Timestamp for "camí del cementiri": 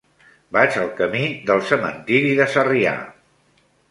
1.01-2.33